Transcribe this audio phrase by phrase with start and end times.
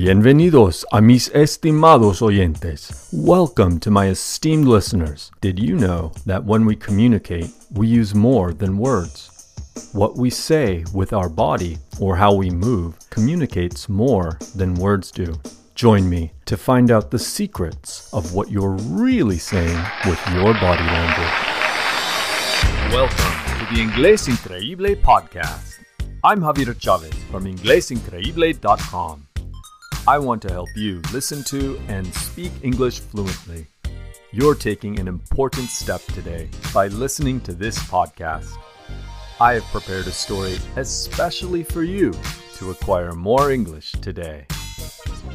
[0.00, 3.08] Bienvenidos a mis estimados oyentes.
[3.10, 5.32] Welcome to my esteemed listeners.
[5.40, 9.28] Did you know that when we communicate, we use more than words?
[9.92, 15.34] What we say with our body or how we move communicates more than words do.
[15.74, 20.84] Join me to find out the secrets of what you're really saying with your body
[20.84, 21.38] language.
[22.92, 25.80] Welcome to the Inglés Increíble podcast.
[26.22, 29.27] I'm Javier Chavez from inglesincreíble.com.
[30.08, 33.66] I want to help you listen to and speak English fluently.
[34.32, 38.56] You're taking an important step today by listening to this podcast.
[39.38, 42.14] I have prepared a story especially for you
[42.54, 44.46] to acquire more English today.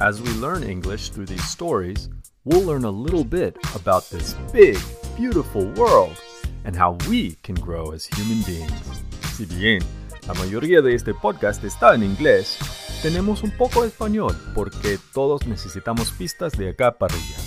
[0.02, 2.10] As we learn English through these stories,
[2.44, 4.80] we'll learn a little bit about this big,
[5.16, 6.20] beautiful world
[6.66, 9.04] and how we can grow as human beings.
[9.36, 9.84] Si bien
[10.28, 12.58] la mayoría de este podcast está en inglés,
[13.04, 17.38] tenemos un poco de español porque todos necesitamos pistas de acá para allá.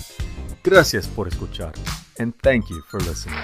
[0.63, 1.73] Gracias por escuchar
[2.19, 3.39] and thank you for listening.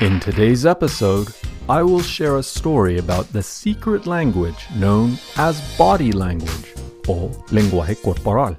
[0.00, 1.28] In today's episode,
[1.68, 6.74] I will share a story about the secret language known as body language
[7.06, 8.56] or lenguaje corporal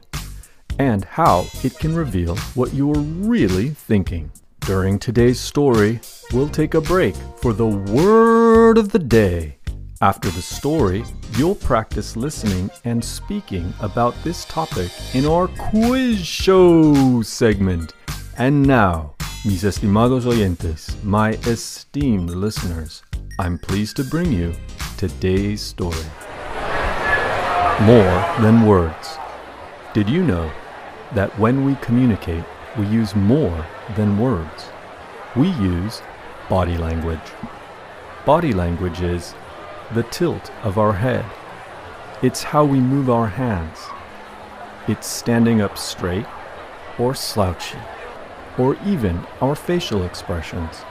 [0.77, 4.31] and how it can reveal what you are really thinking.
[4.65, 5.99] During today's story,
[6.33, 9.59] we'll take a break for the word of the day.
[10.01, 11.03] After the story,
[11.37, 17.93] you'll practice listening and speaking about this topic in our quiz show segment.
[18.39, 19.13] And now,
[19.45, 23.03] mis estimados oyentes, my esteemed listeners,
[23.37, 24.55] I'm pleased to bring you
[24.97, 26.07] today's story.
[27.81, 29.19] More than words.
[29.93, 30.51] Did you know
[31.13, 32.43] that when we communicate,
[32.77, 34.69] we use more than words.
[35.35, 36.01] We use
[36.49, 37.31] body language.
[38.25, 39.33] Body language is
[39.93, 41.25] the tilt of our head.
[42.21, 43.79] It's how we move our hands.
[44.87, 46.25] It's standing up straight
[46.97, 47.79] or slouchy,
[48.57, 50.83] or even our facial expressions.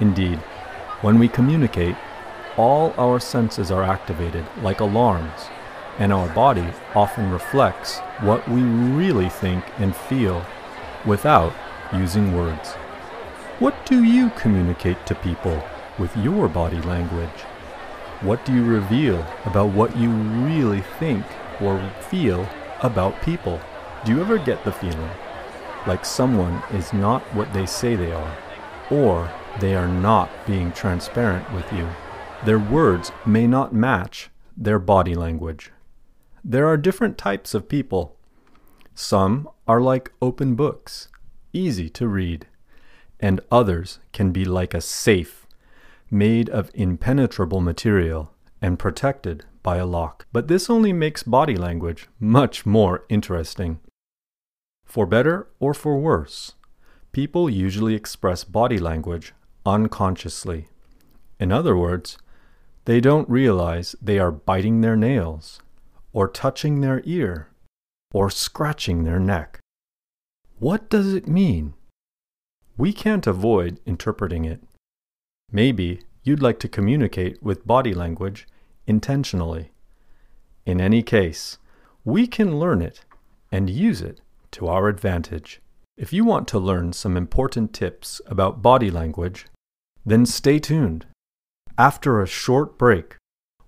[0.00, 0.38] Indeed,
[1.00, 1.96] when we communicate,
[2.56, 5.48] all our senses are activated like alarms,
[5.98, 10.44] and our body often reflects what we really think and feel
[11.06, 11.54] without
[11.92, 12.74] using words.
[13.58, 15.62] What do you communicate to people
[15.98, 17.40] with your body language?
[18.20, 21.24] What do you reveal about what you really think
[21.60, 22.46] or feel
[22.82, 23.60] about people?
[24.04, 25.10] Do you ever get the feeling
[25.86, 28.36] like someone is not what they say they are,
[28.90, 29.30] or
[29.60, 31.88] they are not being transparent with you?
[32.44, 35.72] Their words may not match their body language.
[36.44, 38.16] There are different types of people.
[38.94, 41.08] Some are like open books,
[41.52, 42.46] easy to read,
[43.18, 45.46] and others can be like a safe,
[46.10, 48.32] made of impenetrable material
[48.62, 50.26] and protected by a lock.
[50.32, 53.80] But this only makes body language much more interesting.
[54.84, 56.52] For better or for worse,
[57.10, 59.32] people usually express body language
[59.64, 60.68] unconsciously.
[61.40, 62.18] In other words,
[62.84, 65.60] they don't realize they are biting their nails,
[66.12, 67.48] or touching their ear,
[68.16, 69.60] or scratching their neck.
[70.58, 71.74] What does it mean?
[72.78, 74.62] We can't avoid interpreting it.
[75.52, 78.46] Maybe you'd like to communicate with body language
[78.86, 79.70] intentionally.
[80.64, 81.58] In any case,
[82.06, 83.04] we can learn it
[83.52, 84.22] and use it
[84.52, 85.60] to our advantage.
[85.98, 89.44] If you want to learn some important tips about body language,
[90.06, 91.04] then stay tuned.
[91.76, 93.16] After a short break,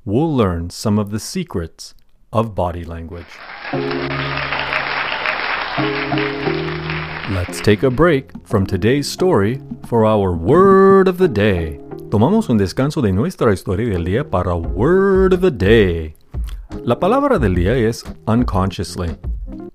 [0.06, 1.94] we'll learn some of the secrets
[2.32, 3.26] of body language.
[7.30, 11.80] Let's take a break from today's story for our word of the day.
[12.10, 16.14] Tomamos un descanso de nuestra historia del día para word of the day.
[16.84, 19.16] La palabra del día es unconsciously.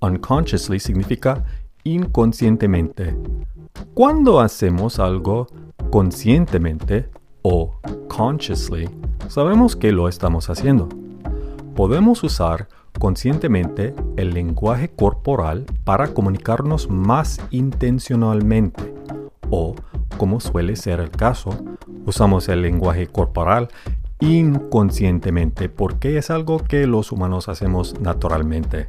[0.02, 1.46] Unconsciously significa
[1.84, 3.16] inconscientemente.
[3.94, 5.48] Cuando hacemos algo
[5.92, 7.10] conscientemente
[7.44, 7.76] o
[8.08, 8.90] consciously,
[9.28, 11.03] sabemos que lo estamos haciendo.
[11.76, 12.68] Podemos usar
[13.00, 18.94] conscientemente el lenguaje corporal para comunicarnos más intencionalmente
[19.50, 19.76] o,
[20.18, 21.50] como suele ser el caso,
[22.06, 23.70] usamos el lenguaje corporal
[24.20, 28.88] inconscientemente porque es algo que los humanos hacemos naturalmente.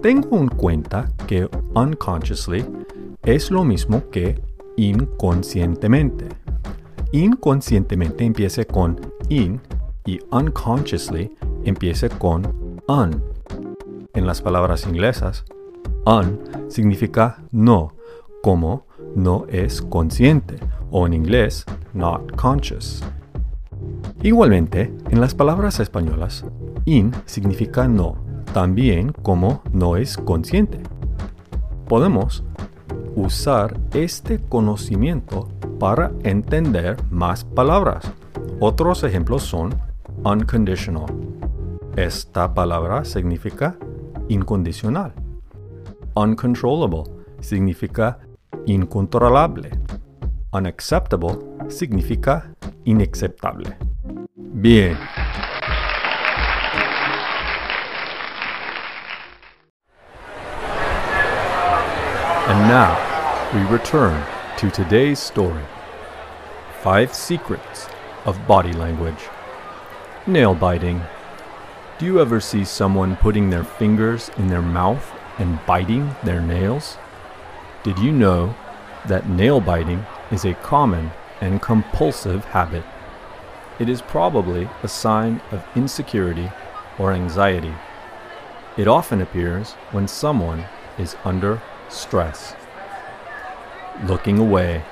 [0.00, 2.64] Tengo en cuenta que unconsciously
[3.22, 4.40] es lo mismo que
[4.76, 6.26] inconscientemente.
[7.12, 9.60] Inconscientemente empieza con in
[10.06, 13.22] y unconsciously empieza con un.
[14.14, 15.44] En las palabras inglesas,
[16.06, 17.92] un significa no,
[18.42, 20.56] como no es consciente,
[20.90, 21.64] o en inglés,
[21.94, 23.02] not conscious.
[24.22, 26.44] Igualmente, en las palabras españolas,
[26.84, 28.16] in significa no,
[28.52, 30.80] también como no es consciente.
[31.86, 32.44] Podemos
[33.14, 35.48] usar este conocimiento
[35.78, 38.12] para entender más palabras.
[38.60, 39.74] Otros ejemplos son
[40.24, 41.06] unconditional.
[41.96, 43.76] Esta palabra significa
[44.28, 45.12] incondicional.
[46.14, 47.02] Uncontrollable
[47.40, 48.18] significa
[48.64, 49.70] incontrolable.
[50.52, 51.36] Unacceptable
[51.68, 52.54] significa
[52.84, 53.76] inaceptable.
[54.36, 54.96] Bien.
[62.46, 62.96] And now
[63.52, 64.22] we return
[64.58, 65.64] to today's story
[66.82, 67.88] Five Secrets
[68.26, 69.28] of Body Language.
[70.26, 71.02] Nail biting.
[72.00, 76.96] Do you ever see someone putting their fingers in their mouth and biting their nails?
[77.82, 78.54] Did you know
[79.06, 81.10] that nail biting is a common
[81.42, 82.84] and compulsive habit?
[83.78, 86.50] It is probably a sign of insecurity
[86.98, 87.74] or anxiety.
[88.78, 90.64] It often appears when someone
[90.96, 91.60] is under
[91.90, 92.54] stress.
[94.04, 94.84] Looking away.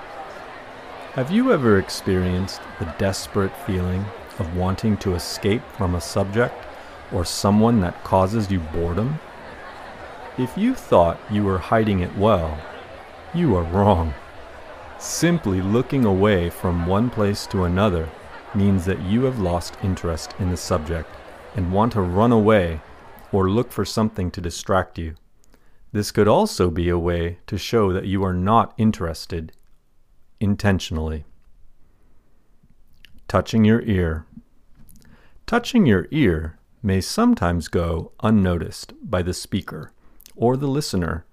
[1.14, 4.04] Have you ever experienced the desperate feeling
[4.38, 6.66] of wanting to escape from a subject
[7.12, 9.18] or someone that causes you boredom?
[10.36, 12.58] If you thought you were hiding it well,
[13.34, 14.14] you are wrong.
[14.98, 18.08] Simply looking away from one place to another
[18.54, 21.08] means that you have lost interest in the subject
[21.54, 22.80] and want to run away
[23.32, 25.14] or look for something to distract you.
[25.92, 29.52] This could also be a way to show that you are not interested
[30.40, 31.24] intentionally.
[33.26, 34.26] Touching your ear.
[35.46, 39.92] Touching your ear may sometimes go unnoticed by the speaker
[40.36, 41.24] or the listener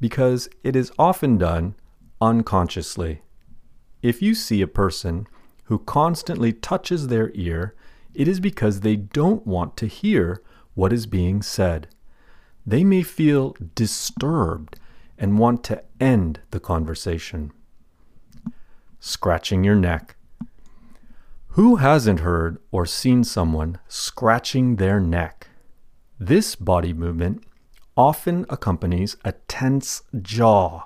[0.00, 1.74] because it is often done
[2.20, 3.22] unconsciously.
[4.02, 5.26] If you see a person
[5.64, 7.74] who constantly touches their ear,
[8.14, 10.42] it is because they don't want to hear
[10.74, 11.88] what is being said.
[12.66, 14.78] They may feel disturbed
[15.18, 17.52] and want to end the conversation.
[19.00, 20.13] Scratching your neck.
[21.54, 25.50] Who hasn't heard or seen someone scratching their neck?
[26.18, 27.44] This body movement
[27.96, 30.84] often accompanies a tense jaw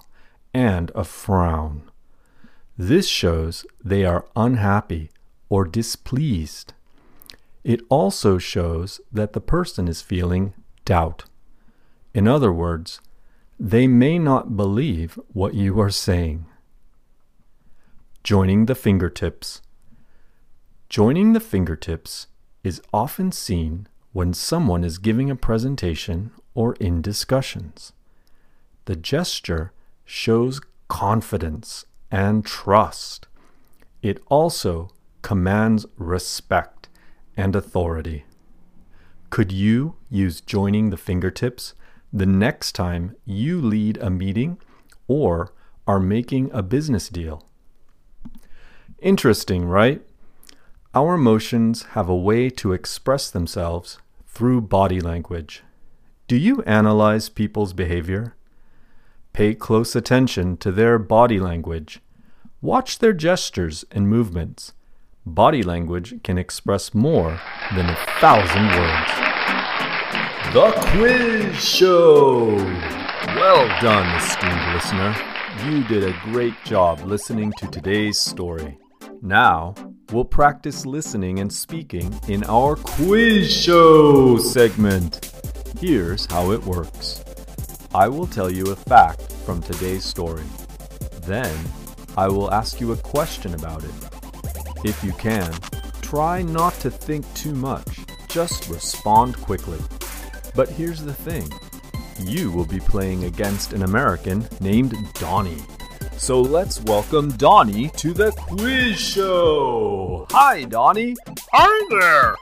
[0.53, 1.91] and a frown.
[2.77, 5.11] This shows they are unhappy
[5.49, 6.75] or displeased.
[7.65, 10.53] It also shows that the person is feeling
[10.85, 11.25] doubt.
[12.13, 13.01] In other words,
[13.59, 16.45] they may not believe what you are saying.
[18.23, 19.63] Joining the fingertips.
[20.89, 22.29] Joining the fingertips
[22.65, 27.93] is often seen when someone is giving a presentation or in discussions.
[28.87, 29.73] The gesture
[30.07, 33.27] shows confidence and trust.
[34.01, 34.89] It also
[35.21, 36.89] commands respect
[37.37, 38.25] and authority.
[39.29, 41.75] Could you use joining the fingertips
[42.15, 44.57] the next time you lead a meeting
[45.07, 45.53] or
[45.87, 47.47] are making a business deal?
[49.03, 50.03] Interesting, right?
[50.99, 55.63] Our emotions have a way to express themselves through body language.
[56.27, 58.35] Do you analyze people's behavior?
[59.33, 62.01] Pay close attention to their body language.
[62.61, 64.73] Watch their gestures and movements.
[65.25, 67.41] Body language can express more
[67.77, 69.13] than a thousand words.
[70.53, 72.57] The Quiz Show!
[73.37, 75.15] Well done, esteemed listener.
[75.65, 78.79] You did a great job listening to today's story.
[79.23, 79.75] Now,
[80.13, 85.33] we'll practice listening and speaking in our Quiz Show segment.
[85.81, 87.25] Here's how it works.
[87.93, 90.45] I will tell you a fact from today's story.
[91.23, 91.53] Then,
[92.17, 93.91] I will ask you a question about it.
[94.85, 95.53] If you can,
[96.01, 99.81] try not to think too much, just respond quickly.
[100.55, 101.51] But here's the thing
[102.21, 105.63] you will be playing against an American named Donnie.
[106.19, 110.27] So let's welcome Donnie to the quiz show.
[110.31, 111.17] Hi, Donnie.
[111.53, 112.37] Hi there,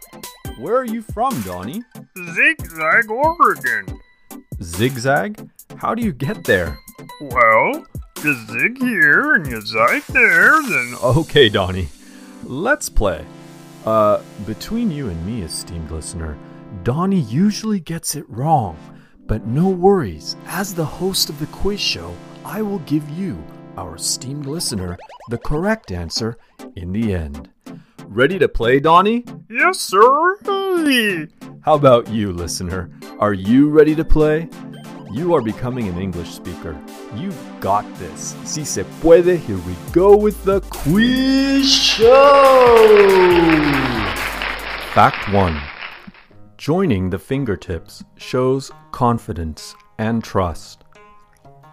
[0.58, 1.82] Where are you from, Donnie?
[2.34, 4.00] Zigzag, Oregon.
[4.62, 5.50] Zigzag?
[5.76, 6.78] How do you get there?
[7.20, 7.86] Well,
[8.24, 11.88] you zig here and you zag there, then Okay, Donnie.
[12.44, 13.24] Let's play.
[13.84, 16.36] Uh, between you and me, esteemed listener,
[16.82, 18.76] Donnie usually gets it wrong.
[19.26, 20.34] But no worries.
[20.46, 22.14] As the host of the quiz show,
[22.44, 23.42] I will give you,
[23.76, 24.96] our esteemed listener,
[25.30, 26.36] the correct answer
[26.74, 27.50] in the end.
[28.06, 29.24] Ready to play, Donnie?
[29.50, 30.36] yes, sir.
[31.62, 32.90] How about you, listener?
[33.18, 34.48] Are you ready to play?
[35.12, 36.80] You are becoming an English speaker.
[37.14, 38.36] You've got this.
[38.44, 42.06] Si se puede, here we go with the quiz show!
[44.92, 45.60] Fact 1
[46.56, 50.85] Joining the fingertips shows confidence and trust.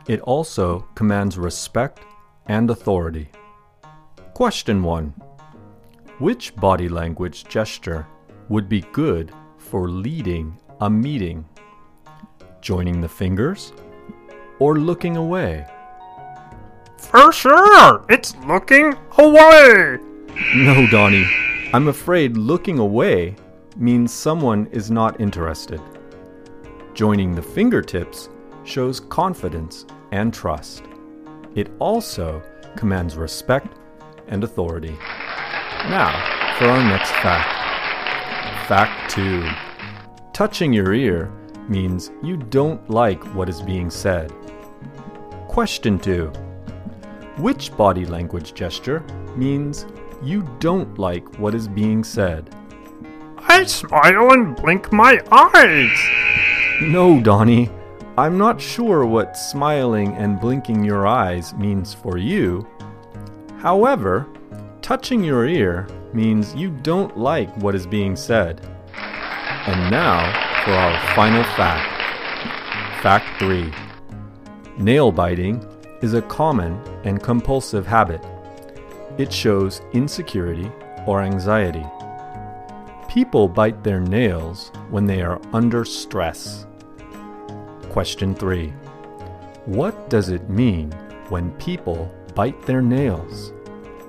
[0.08, 2.02] It also commands respect
[2.48, 3.30] and authority.
[4.34, 5.14] Question 1
[6.20, 8.06] Which body language gesture
[8.50, 11.46] would be good for leading a meeting?
[12.60, 13.72] Joining the fingers
[14.60, 15.66] or looking away?
[16.98, 20.00] For sure, it's looking away.
[20.56, 21.28] No, Donnie.
[21.74, 23.36] I'm afraid looking away
[23.78, 25.82] means someone is not interested.
[26.94, 28.30] Joining the fingertips
[28.64, 30.84] shows confidence and trust.
[31.56, 32.42] It also
[32.76, 33.78] commands respect
[34.28, 34.98] and authority.
[35.90, 38.68] Now, for our next fact.
[38.68, 39.48] Fact 2
[40.34, 41.32] Touching your ear
[41.68, 44.32] means you don't like what is being said.
[45.48, 46.28] Question 2
[47.38, 49.04] Which body language gesture
[49.36, 49.86] means
[50.24, 52.56] you don't like what is being said?
[53.38, 56.82] I smile and blink my eyes.
[56.82, 57.70] No, Donnie.
[58.16, 62.68] I'm not sure what smiling and blinking your eyes means for you.
[63.58, 64.28] However,
[64.84, 68.62] touching your ear means you don't like what is being said.
[68.96, 70.32] And now
[70.64, 73.02] for our final fact.
[73.02, 73.74] Fact 3
[74.78, 75.66] Nail biting
[76.04, 78.24] is a common and compulsive habit.
[79.18, 80.72] It shows insecurity
[81.08, 81.86] or anxiety.
[83.10, 86.68] People bite their nails when they are under stress.
[87.94, 88.70] Question 3
[89.68, 90.92] What does it mean
[91.30, 93.54] when people bite their nails?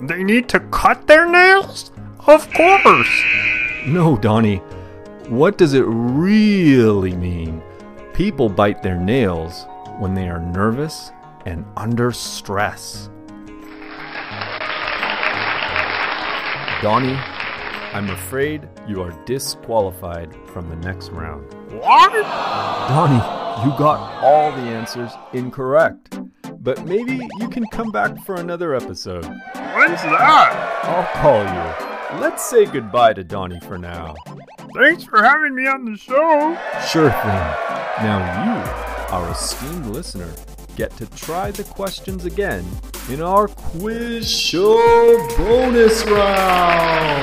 [0.00, 1.92] They need to cut their nails?
[2.26, 3.22] Of course.
[3.86, 4.62] No, Donnie.
[5.28, 7.62] What does it really mean?
[8.14, 9.66] People bite their nails
[9.98, 11.12] when they are nervous
[11.44, 13.10] and under stress.
[16.80, 17.18] Donnie,
[17.92, 21.52] I'm afraid you are disqualified from the next round.
[21.70, 22.12] What?
[22.88, 26.18] Donnie, you got all the answers incorrect.
[26.60, 29.24] But maybe you can come back for another episode.
[29.24, 30.80] When's that?
[30.84, 32.20] I'll call you.
[32.20, 34.14] Let's say goodbye to Donnie for now.
[34.74, 36.58] Thanks for having me on the show.
[36.88, 37.42] Sure thing.
[38.02, 40.32] Now you, our esteemed listener,
[40.76, 42.64] get to try the questions again
[43.08, 44.76] in our quiz show
[45.36, 47.22] bonus round.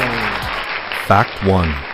[1.07, 1.90] Fact 1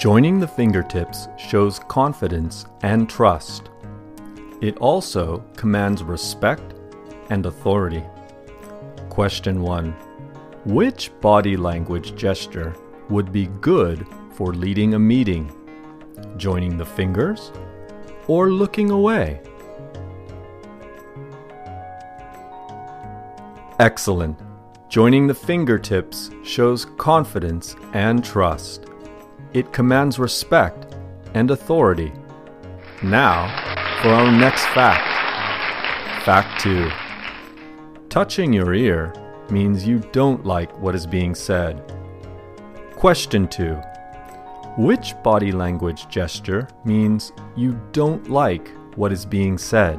[0.00, 3.68] Joining the fingertips shows confidence and trust.
[4.62, 6.72] It also commands respect
[7.28, 8.02] and authority.
[9.10, 9.90] Question 1
[10.64, 12.74] Which body language gesture
[13.10, 15.52] would be good for leading a meeting?
[16.38, 17.52] Joining the fingers
[18.26, 19.42] or looking away?
[23.78, 24.38] Excellent.
[24.88, 28.86] Joining the fingertips shows confidence and trust.
[29.52, 30.94] It commands respect
[31.34, 32.12] and authority.
[33.02, 33.48] Now,
[34.02, 35.06] for our next fact.
[36.24, 36.90] Fact 2
[38.08, 39.12] Touching your ear
[39.50, 41.82] means you don't like what is being said.
[42.94, 43.74] Question 2
[44.78, 49.98] Which body language gesture means you don't like what is being said?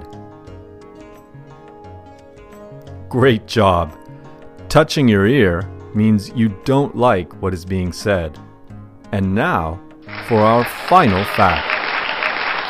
[3.09, 3.97] Great job!
[4.69, 8.39] Touching your ear means you don't like what is being said.
[9.11, 9.81] And now
[10.27, 11.67] for our final fact.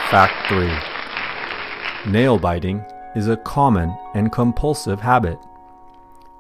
[0.10, 2.84] Fact 3 Nail biting
[3.16, 5.38] is a common and compulsive habit.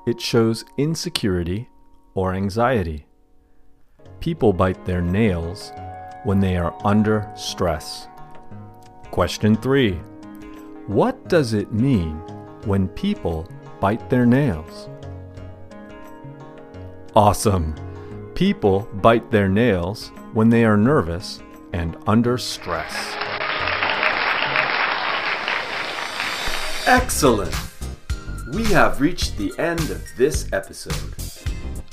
[0.07, 1.69] It shows insecurity
[2.15, 3.05] or anxiety.
[4.19, 5.71] People bite their nails
[6.23, 8.07] when they are under stress.
[9.11, 9.93] Question 3
[10.87, 12.15] What does it mean
[12.65, 13.47] when people
[13.79, 14.89] bite their nails?
[17.15, 17.75] Awesome!
[18.41, 21.43] People bite their nails when they are nervous
[21.73, 22.91] and under stress.
[26.87, 27.55] Excellent!
[28.55, 31.13] We have reached the end of this episode.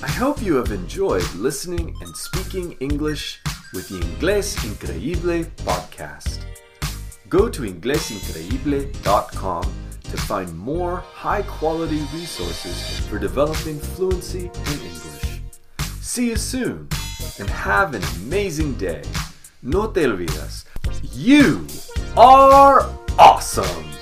[0.03, 3.43] I hope you have enjoyed listening and speaking English
[3.75, 6.47] with the Inglés Increíble podcast.
[7.29, 9.65] Go to inglesincreíble.com
[10.03, 15.28] to find more high quality resources for developing fluency in English.
[16.19, 16.89] See you soon
[17.39, 19.03] and have an amazing day.
[19.63, 20.65] No te olvides,
[21.15, 21.65] you
[22.17, 23.98] are awesome!